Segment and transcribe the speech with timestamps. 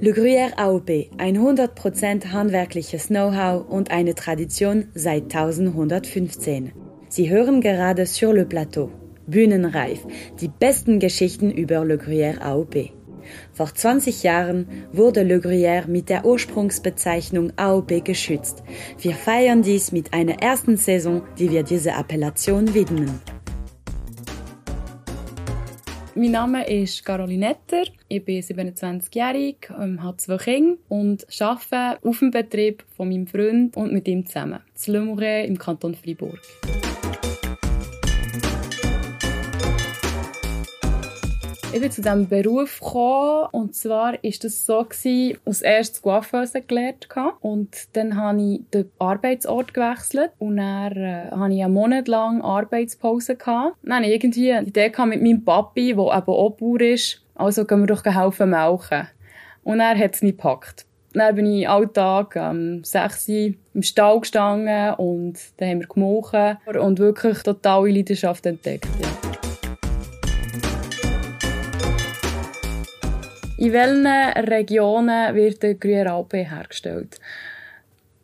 [0.00, 6.70] Le Gruyère AOP, ein 100% handwerkliches Know-how und eine Tradition seit 1115.
[7.08, 8.90] Sie hören gerade Sur le Plateau,
[9.26, 10.06] Bühnenreif,
[10.40, 12.92] die besten Geschichten über Le Gruyère AOP.
[13.52, 18.62] Vor 20 Jahren wurde Le Gruyère mit der Ursprungsbezeichnung AOP geschützt.
[19.00, 23.20] Wir feiern dies mit einer ersten Saison, die wir dieser Appellation widmen.
[26.18, 27.84] Mein Name ist Caroline Netter.
[28.08, 33.76] Ich bin 27-jährig, ähm, habe zwei Kinder und arbeite auf dem Betrieb von meinem Freund
[33.76, 34.58] und mit ihm zusammen.
[34.86, 36.40] Le Mouret im Kanton Fribourg.
[41.78, 46.60] Ich bin zu diesem Beruf gekommen, und zwar ist das so gewesen, als erstes Coiffeuse
[46.62, 47.06] gelernt
[47.40, 52.42] und dann habe ich den Arbeitsort gewechselt und dann äh, habe ich einen Monat lang
[52.42, 53.36] Arbeitspause.
[53.36, 57.64] Dann hatte ich irgendwie die Idee mit meinem Papi, der eben auch Bauer ist, also
[57.64, 59.06] gehen wir doch helfen melken.
[59.62, 60.84] Und er hat es nicht gepackt.
[61.12, 62.36] Dann bin ich alltag
[62.82, 68.88] 6 Uhr im Stall gestanden und dann haben wir gemolken und wirklich totale Leidenschaft entdeckt.
[69.00, 69.27] Ja.
[73.58, 77.18] In welchen Regionen wird der Gruyère Alpe hergestellt?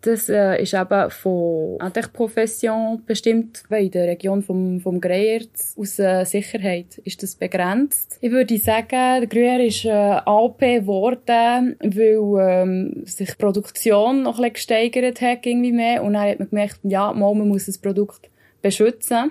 [0.00, 1.78] Das äh, ist eben von
[2.12, 8.18] Profession bestimmt, weil in der Region vom, vom Greyerz aus äh, Sicherheit ist das begrenzt.
[8.20, 8.88] Ich würde sagen,
[9.20, 15.20] der Gruyère ist äh, Alpe geworden, weil ähm, sich die Produktion noch ein bisschen gesteigert
[15.20, 16.02] hat, irgendwie mehr.
[16.02, 18.28] Und dann hat man gemerkt, ja, mal, man muss das Produkt
[18.62, 19.30] beschützen,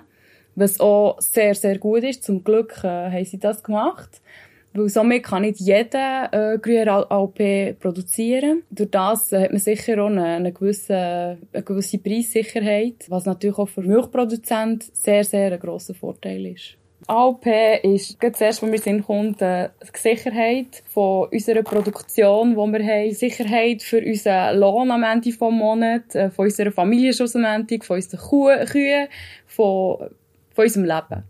[0.56, 2.24] was auch sehr, sehr gut ist.
[2.24, 4.22] Zum Glück äh, haben sie das gemacht.
[4.74, 8.64] Weil somit kann nicht jeder äh, Gruyère Alpe produzieren.
[8.70, 13.58] Durch das äh, hat man sicher auch eine, eine, gewisse, eine gewisse Preissicherheit, was natürlich
[13.58, 16.78] auch für Milchproduzenten sehr, sehr ein grosser Vorteil ist.
[17.08, 17.48] AOP
[17.82, 22.86] ist gerade zuerst, wenn wir sind, kommt, äh, die Sicherheit von unserer Produktion, die wir
[22.86, 23.14] haben.
[23.14, 27.96] Sicherheit für unseren Lohn am Ende des Monats, äh, von unserer Familienschutz am Ende, von
[27.96, 28.20] unseren
[28.68, 29.08] Kühen,
[29.48, 30.10] von,
[30.54, 31.24] von unserem Leben.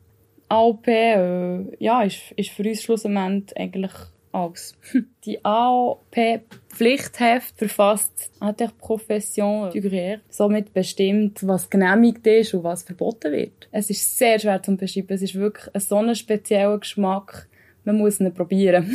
[0.50, 3.94] AOP äh, ja, ist, ist für uns schlussendlich eigentlich
[4.32, 4.76] alles.
[5.26, 10.20] Die AOP-Pflichtheft verfasst die Profession du Gruyère.
[10.30, 13.68] Somit bestimmt, was genehmigt ist und was verboten wird.
[13.72, 15.14] Es ist sehr schwer zu beschreiben.
[15.14, 17.48] Es ist wirklich ein so ein spezieller Geschmack.
[17.84, 18.86] Man muss ihn probieren.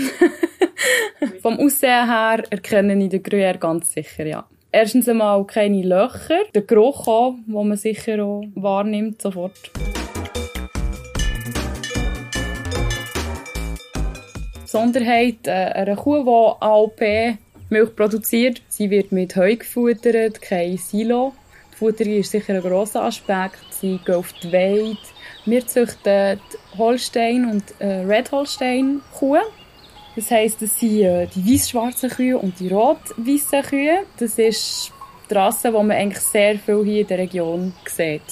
[1.41, 4.47] Vom Aussehen her erkenne ich den Gruyère ganz sicher, ja.
[4.71, 6.41] Erstens einmal keine Löcher.
[6.55, 9.71] Der Geruch auch, den man sicher auch wahrnimmt sofort.
[14.75, 17.01] Besonderheit äh, einer Kuh, die AOP
[17.71, 18.61] Milch produziert.
[18.67, 21.33] Sie wird mit Heu gefuttert, kein Silo.
[21.73, 23.61] Die Futterung ist sicher ein grosser Aspekt.
[23.71, 24.97] Sie gehen auf die Weide.
[25.45, 26.41] Wir züchten
[26.77, 29.37] Holstein und äh, Red Holstein Kuh.
[30.17, 33.99] Das heisst, das sind äh, die weiß-schwarzen Kühe und die rot-weißen Kühe.
[34.19, 34.91] Das ist
[35.31, 38.23] die Rasse, die man eigentlich sehr viel hier in der Region sieht.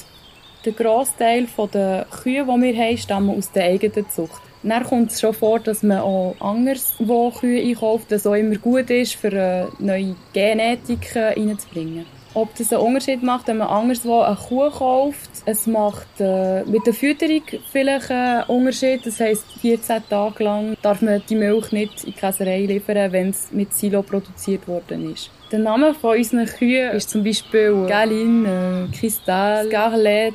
[0.65, 4.52] Der Grossteil der Kühe, die wir haben, stammen aus der eigenen Zucht.
[4.63, 8.57] Dann kommt es schon vor, dass man auch anders wo Kühe einkauft, was auch immer
[8.57, 12.07] gut ist, für eine neue Genetik reinzubringen.
[12.35, 15.31] Ob das einen Unterschied macht, wenn man anderswo eine Kuh kauft.
[15.45, 19.05] Es macht äh, mit der Fütterung vielleicht einen Unterschied.
[19.05, 23.31] Das heisst, 14 Tage lang darf man die Milch nicht in die Käserei liefern, wenn
[23.31, 25.31] es mit Silo produziert worden ist.
[25.51, 30.35] Der Name von unseren Kühen ist zum Beispiel Galine, äh, Kristall, Scarlett,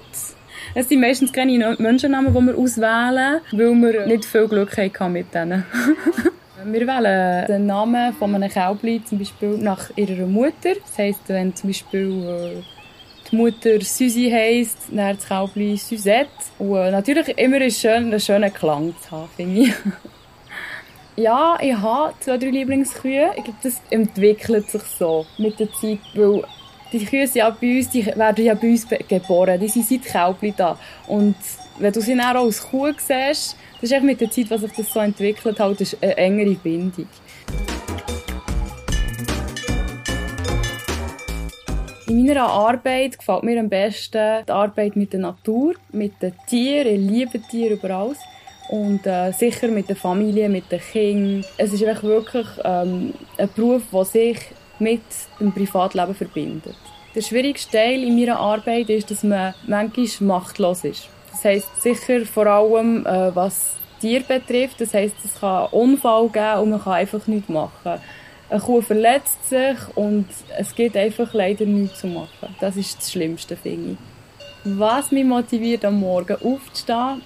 [0.79, 5.33] es sind meistens keine Menschennamen, die wir auswählen, weil wir nicht viel Glück hatten mit
[5.33, 5.65] denen.
[6.65, 10.73] Wir wählen den Namen von einem Kälbchen zum Beispiel nach ihrer Mutter.
[10.81, 12.61] Das heisst, wenn zum Beispiel äh,
[13.31, 16.29] die Mutter Susi heisst, dann das Kälbchen Suzette.
[16.59, 19.73] Und äh, natürlich immer einen schönen, einen schönen Klang zu haben, finde ich.
[21.16, 23.29] ja, ich habe zwei, drei Lieblingskühe.
[23.37, 26.43] Ich glaube, das entwickelt sich so mit der Zeit, weil
[26.91, 29.59] die Kühe sind ja bei uns, die werden ja bei uns geboren.
[29.59, 30.77] Die sind seit Kälbchen da.
[31.07, 31.35] Und
[31.79, 34.71] wenn du sie dann auch als Kuh siehst, das ist mit der Zeit, was sich
[34.71, 37.07] das so entwickelt hat, ist eine engere Bindung.
[42.07, 46.87] In meiner Arbeit gefällt mir am besten die Arbeit mit der Natur, mit den Tieren.
[46.87, 48.16] Ich liebe Tiere überall.
[48.69, 51.45] Und äh, sicher mit der Familie, mit den Kindern.
[51.57, 54.40] Es ist wirklich ähm, ein Beruf, der sich
[54.79, 55.02] mit
[55.40, 56.76] dem Privatleben verbindet.
[57.16, 61.09] Der schwierigste Teil in meiner Arbeit ist, dass man manchmal machtlos ist.
[61.32, 64.82] Das heisst sicher vor allem, äh, was Tier betrifft.
[64.82, 68.00] Das heisst, es kann Unfall geben und man kann einfach nichts machen.
[68.50, 70.28] Eine Kuh verletzt sich und
[70.58, 72.56] es geht einfach leider nichts zu machen.
[72.59, 73.97] Das ist das Schlimmste, finde ich.
[74.78, 77.22] Was mich motiviert, am Morgen aufzustehen,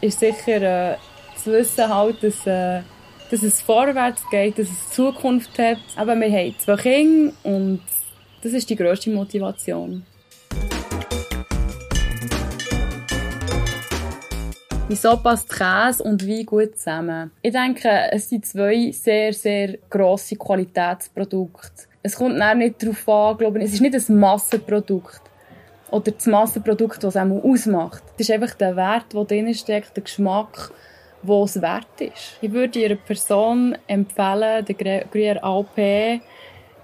[0.00, 0.96] ist sicher äh,
[1.36, 2.80] zu wissen, halt, dass äh,
[3.30, 5.78] dass es vorwärts geht, dass es Zukunft hat.
[5.96, 7.80] Aber wir haben zwei Kinder und
[8.42, 10.04] das ist die grösste Motivation.
[14.86, 17.30] Wieso passt Käse und Wein gut zusammen?
[17.40, 21.84] Ich denke, es sind zwei sehr, sehr grosse Qualitätsprodukte.
[22.02, 25.22] Es kommt nicht darauf an, glaube ich, es ist nicht ein Massenprodukt
[25.90, 28.02] oder das Massenprodukt, das es ausmacht.
[28.18, 30.70] Es ist einfach der Wert, der drin steckt, der Geschmack,
[31.24, 32.38] wo es wert ist.
[32.40, 36.20] Ich würde ihrer Person empfehlen, den Gruyère Alpé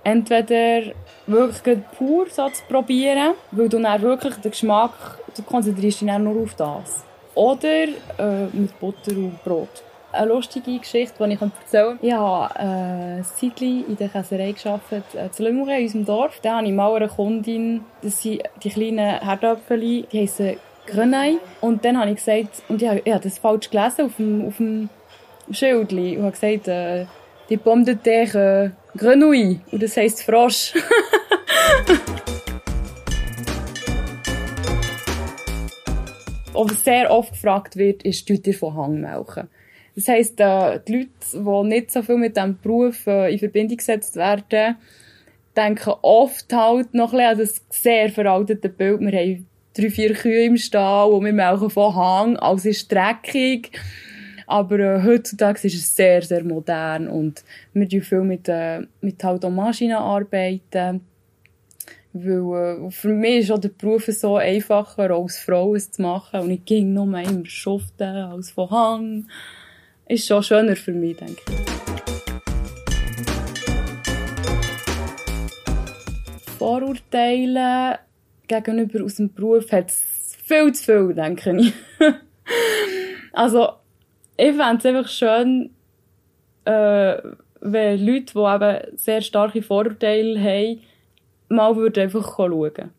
[0.03, 0.93] entweder
[1.27, 4.93] wirklich pur so zu probieren, weil du dann wirklich den Geschmack,
[5.37, 7.05] du konzentrierst dich dann nur auf das.
[7.35, 9.83] Oder äh, mit Butter und Brot.
[10.13, 11.99] Eine lustige Geschichte, die ich erzählen kann.
[12.03, 16.41] Ich habe äh, Zeitchen in der Käserei gearbeitet, äh, zu Lümure, in unserem Dorf.
[16.43, 21.39] Da habe ich mal eine Kundin, das sind die kleinen Herdöpfel, die heissen Grenouille.
[21.61, 24.57] Und dann habe ich gesagt, und ich habe, ich das falsch gelesen auf dem, auf
[24.57, 24.89] dem
[25.51, 25.93] Schild.
[25.93, 27.07] Und habe gesagt, äh,
[27.49, 29.61] die Pomme de terre äh, Grenouille.
[29.71, 30.75] Und das heisst Frosch.
[36.53, 39.49] Was sehr oft gefragt wird, ist, tut ihr von Hangmelken?
[39.97, 43.79] Das heisst, äh, die Leute, die nicht so viel mit diesem Beruf äh, in Verbindung
[43.79, 44.77] gesetzt werden,
[45.57, 49.01] denken oft halt noch ein an das sehr veraltete Bild.
[49.01, 53.73] Wir haben drei, vier Kühe im Stall und wir melken von Hang, alles ist dreckig.
[54.47, 59.23] Aber äh, heutzutage ist es sehr, sehr modern und wir arbeiten viel mit, äh, mit
[59.23, 61.03] halt Maschinen arbeiten.
[62.13, 66.41] Weil äh, für mich ist auch der Beruf so einfacher, als Frau es zu machen.
[66.41, 69.27] Und ich ging noch mehr immer schuften als von Hang.
[70.09, 71.71] Ist schon schöner für mich, denke ich.
[76.59, 78.01] Vorurteile
[78.51, 81.73] gegenüber aus dem Beruf hat es viel zu viel, denke ich.
[83.33, 83.69] also,
[84.37, 85.71] ich fände es einfach schön,
[86.65, 87.17] äh,
[87.61, 90.81] wenn Leute, die eben sehr starke Vorurteile haben,
[91.49, 92.91] mal würden einfach schauen.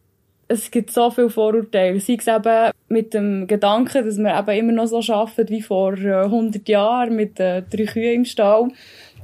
[0.48, 2.00] Es gibt so viele Vorurteile.
[2.00, 5.94] Sei es eben mit dem Gedanken, dass wir eben immer noch so arbeiten wie vor
[5.94, 8.70] 100 äh, Jahren mit äh, drei Kühen im Stall.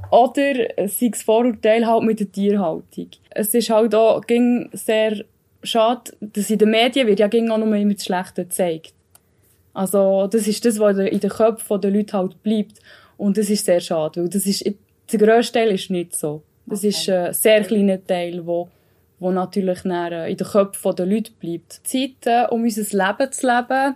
[0.10, 0.54] Oder
[0.88, 3.10] sei es Vorurteile halt mit der Tierhaltung.
[3.30, 5.26] Es ist halt auch ging sehr
[5.64, 8.94] schade, dass in den Medien wird ja ging auch nur immer das Schlechte gezeigt.
[9.74, 12.80] Also, das ist das, was in den Köpfen der Leute halt bleibt.
[13.18, 14.66] Und das ist sehr schade, weil das ist,
[15.12, 16.42] der grösste Teil ist nicht so.
[16.66, 16.88] Das okay.
[16.90, 18.70] ist ein sehr kleiner Teil, wo,
[19.20, 21.82] wo natürlich dann äh, in den Köpfen der Leute bleibt.
[21.84, 23.96] Zeiten, um unser Leben zu leben,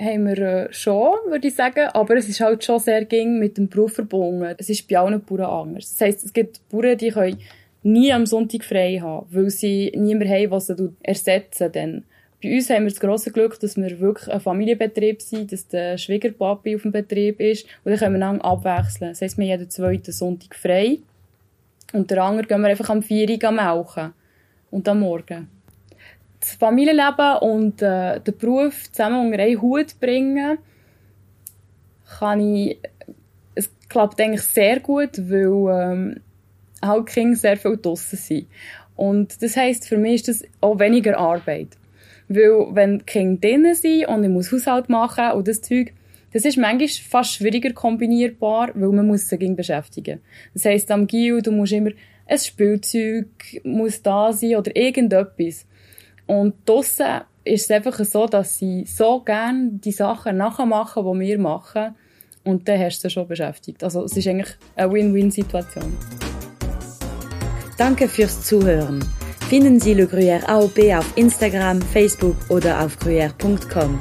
[0.00, 1.88] haben wir äh, schon, würde ich sagen.
[1.92, 4.54] Aber es ist halt schon sehr ging mit dem Beruf verbunden.
[4.58, 5.90] Es ist bei allen Bauern anders.
[5.90, 7.38] Das heisst, es gibt Bauern, die können
[7.82, 12.04] nie am Sonntag frei haben, weil sie niemanden haben, was sie ersetzen dann.
[12.42, 15.98] Bei uns haben wir das grosse Glück, dass wir wirklich ein Familienbetrieb sind, dass der
[15.98, 19.10] Schwiegerpapi auf dem Betrieb ist und dann können wir dann abwechseln.
[19.10, 21.00] Das heisst, wir haben jeden zweiten Sonntag frei
[21.92, 24.14] und der andere gehen wir einfach am 4 Uhr melken
[24.70, 25.48] und am Morgen.
[26.40, 30.58] Das Familienleben und äh, den Beruf zusammen unter einen Hut bringen,
[32.18, 32.78] kann ich,
[33.54, 36.20] es klappt eigentlich sehr gut, weil ähm,
[36.82, 38.46] halt Kinder sehr viel draussen sind.
[38.96, 41.68] Und das heisst, für mich ist das auch weniger Arbeit.
[42.28, 45.92] Weil, wenn die Kinder drinnen sind und ich muss Haushalt machen und das Zeug,
[46.32, 50.20] das ist manchmal fast schwieriger kombinierbar, weil man muss sich beschäftigen.
[50.54, 51.90] Das heisst, am Gil, du musst immer
[52.26, 53.26] ein Spielzeug
[53.64, 55.66] muss da sein oder irgendetwas.
[56.26, 61.38] Und draussen ist es einfach so, dass sie so gerne die Sachen nachmachen, die wir
[61.38, 61.94] machen.
[62.44, 63.82] Und dann hast du sie schon beschäftigt.
[63.82, 66.29] Also es ist eigentlich eine Win-Win-Situation.
[67.80, 69.02] Danke fürs Zuhören.
[69.48, 73.98] Finden Sie Le Gruyère AOP auf Instagram, Facebook oder auf gruyère.com.